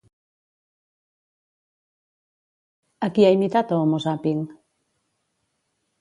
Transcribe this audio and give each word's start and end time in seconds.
A 3.09 3.13
qui 3.19 3.27
ha 3.29 3.33
imitat 3.39 3.77
a 3.77 3.81
Homo 3.83 4.03
Zapping? 4.07 4.45